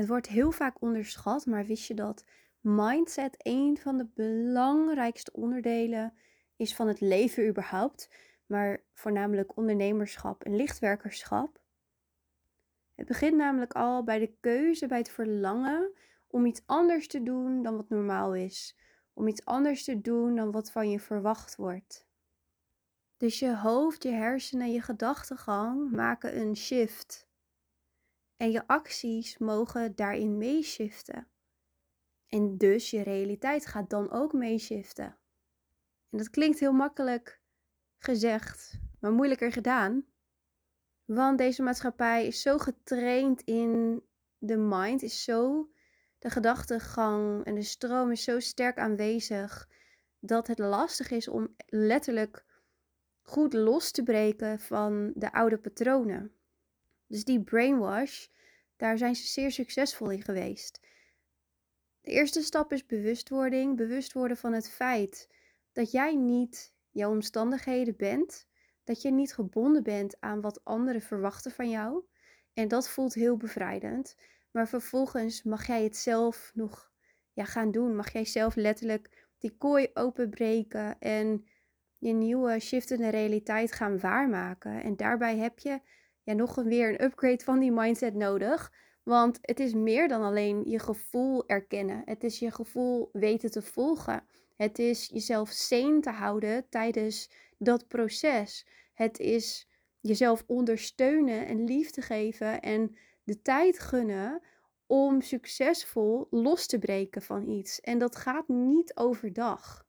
[0.00, 2.24] Het wordt heel vaak onderschat, maar wist je dat
[2.60, 6.14] mindset een van de belangrijkste onderdelen
[6.56, 8.10] is van het leven überhaupt,
[8.46, 11.60] maar voornamelijk ondernemerschap en lichtwerkerschap?
[12.94, 15.92] Het begint namelijk al bij de keuze, bij het verlangen
[16.26, 18.76] om iets anders te doen dan wat normaal is.
[19.12, 22.06] Om iets anders te doen dan wat van je verwacht wordt.
[23.16, 27.29] Dus je hoofd, je hersenen, je gedachtegang maken een shift.
[28.40, 31.26] En je acties mogen daarin meeshiften.
[32.28, 35.16] En dus je realiteit gaat dan ook meeshiften.
[36.10, 37.40] En dat klinkt heel makkelijk
[37.98, 40.04] gezegd, maar moeilijker gedaan.
[41.04, 44.02] Want deze maatschappij is zo getraind in
[44.38, 45.70] de mind, is zo
[46.18, 49.68] de gedachtegang en de stroom is zo sterk aanwezig
[50.18, 52.44] dat het lastig is om letterlijk
[53.22, 56.34] goed los te breken van de oude patronen.
[57.10, 58.26] Dus die brainwash,
[58.80, 60.80] daar zijn ze zeer succesvol in geweest.
[62.00, 63.76] De eerste stap is bewustwording.
[63.76, 65.28] Bewust worden van het feit
[65.72, 68.48] dat jij niet jouw omstandigheden bent.
[68.84, 72.04] Dat je niet gebonden bent aan wat anderen verwachten van jou.
[72.54, 74.16] En dat voelt heel bevrijdend.
[74.50, 76.92] Maar vervolgens mag jij het zelf nog
[77.32, 77.96] ja, gaan doen.
[77.96, 81.46] Mag jij zelf letterlijk die kooi openbreken en
[81.98, 84.82] je nieuwe shiftende realiteit gaan waarmaken.
[84.82, 85.80] En daarbij heb je
[86.30, 88.72] ja, nog weer een upgrade van die mindset nodig.
[89.02, 92.02] Want het is meer dan alleen je gevoel erkennen.
[92.04, 94.24] Het is je gevoel weten te volgen.
[94.56, 98.66] Het is jezelf sane te houden tijdens dat proces.
[98.94, 99.68] Het is
[100.00, 104.42] jezelf ondersteunen en liefde geven en de tijd gunnen
[104.86, 107.80] om succesvol los te breken van iets.
[107.80, 109.86] En dat gaat niet overdag.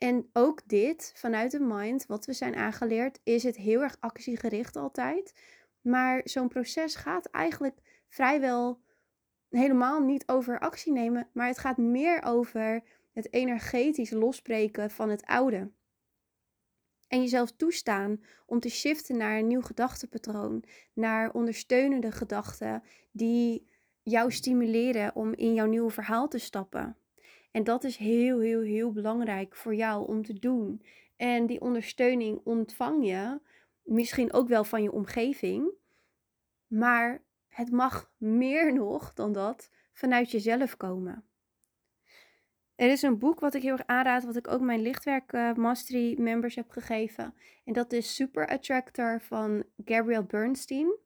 [0.00, 4.76] En ook dit, vanuit de mind, wat we zijn aangeleerd, is het heel erg actiegericht
[4.76, 5.34] altijd.
[5.80, 8.80] Maar zo'n proces gaat eigenlijk vrijwel
[9.48, 15.24] helemaal niet over actie nemen, maar het gaat meer over het energetisch losbreken van het
[15.24, 15.70] oude.
[17.08, 23.68] En jezelf toestaan om te shiften naar een nieuw gedachtepatroon, naar ondersteunende gedachten die
[24.02, 26.96] jou stimuleren om in jouw nieuwe verhaal te stappen.
[27.50, 30.82] En dat is heel, heel, heel belangrijk voor jou om te doen.
[31.16, 33.40] En die ondersteuning ontvang je
[33.82, 35.70] misschien ook wel van je omgeving,
[36.66, 41.24] maar het mag meer nog dan dat vanuit jezelf komen.
[42.74, 45.54] Er is een boek wat ik heel erg aanraad, wat ik ook mijn lichtwerk uh,
[45.54, 47.34] mastery members heb gegeven.
[47.64, 50.96] En dat is Super Attractor van Gabrielle Bernstein.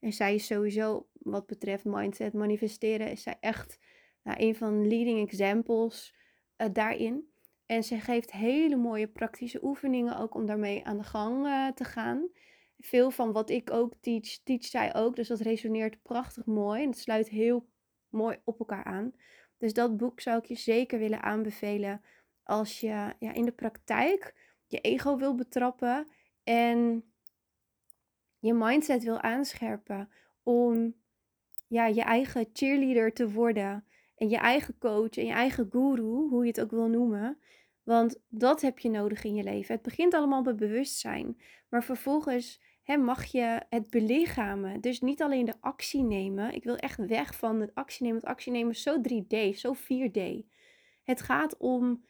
[0.00, 3.78] En zij is sowieso, wat betreft mindset manifesteren, is zij echt
[4.28, 6.14] nou, een van leading examples
[6.56, 7.32] uh, daarin.
[7.66, 11.84] En ze geeft hele mooie praktische oefeningen ook om daarmee aan de gang uh, te
[11.84, 12.28] gaan.
[12.78, 15.16] Veel van wat ik ook teach, teach zij ook.
[15.16, 16.82] Dus dat resoneert prachtig mooi.
[16.82, 17.68] En het sluit heel
[18.08, 19.12] mooi op elkaar aan.
[19.58, 22.02] Dus dat boek zou ik je zeker willen aanbevelen
[22.42, 24.34] als je ja, in de praktijk
[24.66, 26.08] je ego wil betrappen
[26.44, 27.04] en
[28.38, 30.10] je mindset wil aanscherpen
[30.42, 30.94] om
[31.66, 33.87] ja, je eigen cheerleader te worden
[34.18, 37.38] en je eigen coach en je eigen guru, hoe je het ook wil noemen.
[37.82, 39.74] Want dat heb je nodig in je leven.
[39.74, 44.80] Het begint allemaal bij bewustzijn, maar vervolgens hè, mag je het belichamen.
[44.80, 46.54] Dus niet alleen de actie nemen.
[46.54, 48.20] Ik wil echt weg van het actie nemen.
[48.20, 50.46] Het actie nemen is zo 3D, zo 4D.
[51.02, 52.04] Het gaat om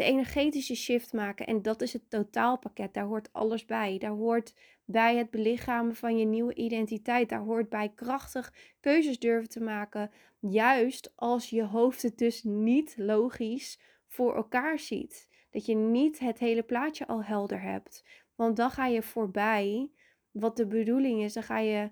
[0.00, 1.46] de energetische shift maken.
[1.46, 2.94] En dat is het totaalpakket.
[2.94, 3.98] Daar hoort alles bij.
[3.98, 7.28] Daar hoort bij het belichamen van je nieuwe identiteit.
[7.28, 10.10] Daar hoort bij krachtig keuzes durven te maken.
[10.38, 15.28] Juist als je hoofd het dus niet logisch voor elkaar ziet.
[15.50, 18.04] Dat je niet het hele plaatje al helder hebt.
[18.34, 19.90] Want dan ga je voorbij
[20.30, 21.32] wat de bedoeling is.
[21.32, 21.90] Dan ga je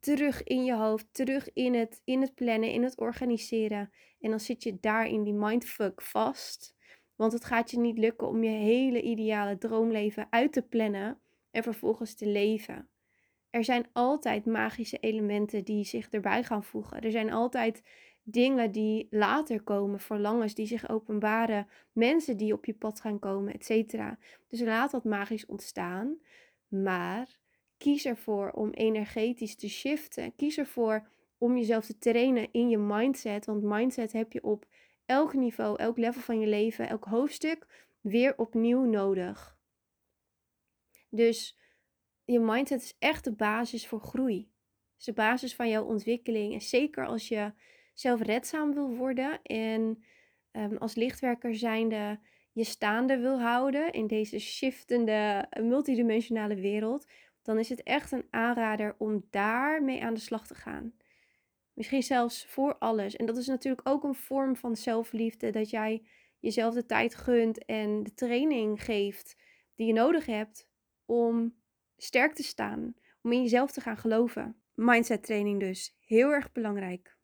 [0.00, 3.90] terug in je hoofd, terug in het, in het plannen, in het organiseren.
[4.20, 6.78] En dan zit je daar in die mindfuck vast.
[7.20, 11.18] Want het gaat je niet lukken om je hele ideale droomleven uit te plannen
[11.50, 12.88] en vervolgens te leven.
[13.50, 17.00] Er zijn altijd magische elementen die zich erbij gaan voegen.
[17.00, 17.82] Er zijn altijd
[18.22, 23.54] dingen die later komen, verlangens die zich openbaren, mensen die op je pad gaan komen,
[23.54, 23.94] etc.
[24.48, 26.18] Dus laat dat magisch ontstaan,
[26.68, 27.38] maar
[27.78, 30.36] kies ervoor om energetisch te shiften.
[30.36, 31.08] Kies ervoor
[31.38, 34.66] om jezelf te trainen in je mindset, want mindset heb je op
[35.10, 37.66] elk niveau, elk level van je leven, elk hoofdstuk
[38.00, 39.58] weer opnieuw nodig.
[41.08, 41.58] Dus
[42.24, 44.38] je mindset is echt de basis voor groei.
[44.38, 46.52] Het is de basis van jouw ontwikkeling.
[46.52, 47.52] En zeker als je
[47.94, 50.04] zelfredzaam wil worden en
[50.52, 52.20] um, als lichtwerker zijnde
[52.52, 57.06] je staande wil houden in deze shiftende multidimensionale wereld,
[57.42, 60.92] dan is het echt een aanrader om daarmee aan de slag te gaan.
[61.74, 63.16] Misschien zelfs voor alles.
[63.16, 65.50] En dat is natuurlijk ook een vorm van zelfliefde.
[65.50, 66.02] Dat jij
[66.38, 69.36] jezelf de tijd gunt en de training geeft
[69.74, 70.68] die je nodig hebt
[71.04, 71.54] om
[71.96, 72.94] sterk te staan.
[73.22, 74.56] Om in jezelf te gaan geloven.
[74.74, 75.96] Mindset training dus.
[76.00, 77.18] Heel erg belangrijk.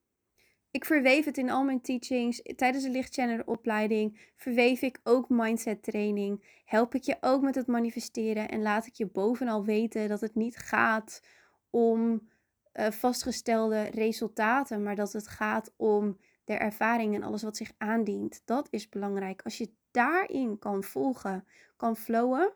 [0.70, 2.42] Ik verweef het in al mijn teachings.
[2.56, 6.60] Tijdens de lichtchannel opleiding verweef ik ook mindset training.
[6.64, 10.34] Help ik je ook met het manifesteren en laat ik je bovenal weten dat het
[10.34, 11.22] niet gaat
[11.70, 12.28] om
[12.78, 18.42] uh, vastgestelde resultaten, maar dat het gaat om de ervaring en alles wat zich aandient.
[18.44, 19.42] Dat is belangrijk.
[19.42, 21.46] Als je daarin kan volgen,
[21.76, 22.52] kan flowen,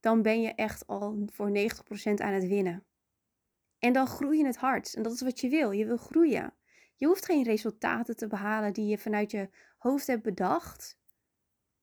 [0.00, 1.52] dan ben je echt al voor 90%
[2.14, 2.84] aan het winnen.
[3.78, 4.94] En dan groei je het hardst.
[4.94, 5.70] En dat is wat je wil.
[5.70, 6.54] Je wil groeien.
[6.96, 9.48] Je hoeft geen resultaten te behalen die je vanuit je
[9.78, 10.98] hoofd hebt bedacht.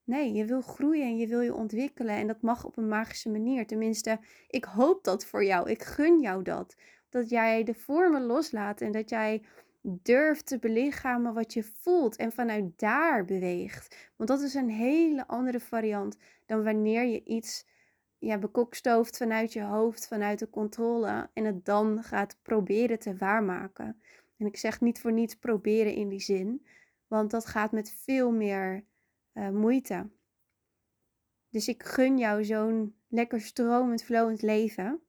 [0.04, 2.16] Nee, je wil groeien en je wil je ontwikkelen.
[2.16, 3.68] En dat mag op een magische manier.
[3.68, 5.70] Tenminste, ik hoop dat voor jou.
[5.70, 6.76] Ik gun jou dat.
[7.10, 9.44] Dat jij de vormen loslaat en dat jij
[9.82, 14.12] durft te belichamen wat je voelt en vanuit daar beweegt.
[14.16, 17.66] Want dat is een hele andere variant dan wanneer je iets
[18.18, 24.02] ja, bekokstooft vanuit je hoofd, vanuit de controle en het dan gaat proberen te waarmaken.
[24.38, 26.66] En ik zeg niet voor niets proberen in die zin,
[27.08, 28.84] want dat gaat met veel meer
[29.34, 30.10] uh, moeite.
[31.50, 35.02] Dus ik gun jou zo'n lekker stromend, flowend leven.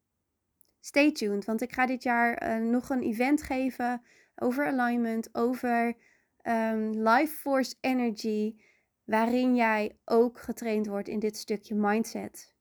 [0.81, 4.03] Stay tuned, want ik ga dit jaar uh, nog een event geven
[4.37, 5.97] over alignment, over
[6.43, 8.57] um, life force energy,
[9.05, 12.55] waarin jij ook getraind wordt in dit stukje mindset.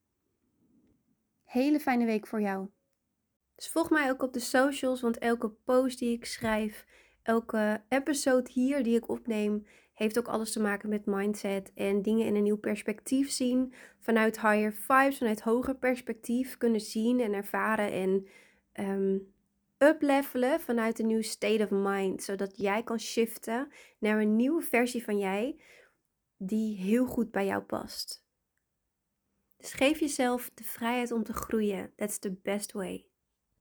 [1.44, 2.70] Hele fijne week voor jou.
[3.56, 6.86] Dus volg mij ook op de socials, want elke post die ik schrijf,
[7.24, 9.66] elke episode hier die ik opneem,
[9.98, 13.74] heeft ook alles te maken met mindset en dingen in een nieuw perspectief zien.
[14.00, 18.28] Vanuit higher vibes, vanuit hoger perspectief kunnen zien en ervaren en
[18.86, 19.34] um,
[19.78, 22.24] uplevelen vanuit een nieuw state of mind.
[22.24, 25.60] Zodat jij kan shiften naar een nieuwe versie van jij
[26.38, 28.26] die heel goed bij jou past.
[29.58, 31.94] Dus geef jezelf de vrijheid om te groeien.
[31.96, 33.06] That's the best way.